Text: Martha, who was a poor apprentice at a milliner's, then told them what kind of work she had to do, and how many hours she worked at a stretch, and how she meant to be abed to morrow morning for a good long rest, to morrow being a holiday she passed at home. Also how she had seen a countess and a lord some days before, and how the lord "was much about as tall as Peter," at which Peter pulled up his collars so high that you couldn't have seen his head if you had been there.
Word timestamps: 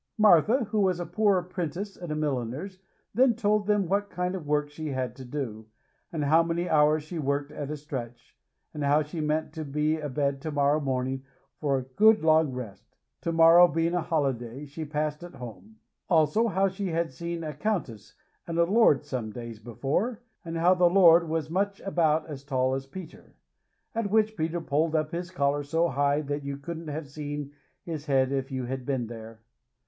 Martha, 0.17 0.63
who 0.63 0.79
was 0.79 0.99
a 0.99 1.05
poor 1.05 1.37
apprentice 1.37 1.95
at 1.95 2.09
a 2.09 2.15
milliner's, 2.15 2.79
then 3.13 3.35
told 3.35 3.67
them 3.67 3.87
what 3.87 4.09
kind 4.09 4.33
of 4.33 4.47
work 4.47 4.71
she 4.71 4.87
had 4.87 5.15
to 5.15 5.23
do, 5.23 5.67
and 6.11 6.23
how 6.25 6.41
many 6.41 6.67
hours 6.67 7.03
she 7.03 7.19
worked 7.19 7.51
at 7.51 7.69
a 7.69 7.77
stretch, 7.77 8.35
and 8.73 8.83
how 8.83 9.03
she 9.03 9.21
meant 9.21 9.53
to 9.53 9.63
be 9.63 9.99
abed 9.99 10.41
to 10.41 10.49
morrow 10.51 10.79
morning 10.79 11.23
for 11.59 11.77
a 11.77 11.83
good 11.83 12.23
long 12.23 12.51
rest, 12.51 12.95
to 13.21 13.31
morrow 13.31 13.67
being 13.67 13.93
a 13.93 14.01
holiday 14.01 14.65
she 14.65 14.83
passed 14.85 15.23
at 15.23 15.35
home. 15.35 15.75
Also 16.09 16.47
how 16.47 16.67
she 16.67 16.87
had 16.87 17.11
seen 17.11 17.43
a 17.43 17.53
countess 17.53 18.15
and 18.47 18.57
a 18.57 18.63
lord 18.63 19.05
some 19.05 19.31
days 19.31 19.59
before, 19.59 20.23
and 20.43 20.57
how 20.57 20.73
the 20.73 20.89
lord 20.89 21.29
"was 21.29 21.47
much 21.47 21.79
about 21.81 22.25
as 22.25 22.43
tall 22.43 22.73
as 22.73 22.87
Peter," 22.87 23.35
at 23.93 24.09
which 24.09 24.35
Peter 24.35 24.59
pulled 24.61 24.95
up 24.95 25.11
his 25.11 25.29
collars 25.29 25.69
so 25.69 25.89
high 25.89 26.21
that 26.21 26.41
you 26.43 26.57
couldn't 26.57 26.87
have 26.87 27.07
seen 27.07 27.51
his 27.83 28.07
head 28.07 28.31
if 28.31 28.51
you 28.51 28.65
had 28.65 28.83
been 28.83 29.05
there. 29.05 29.43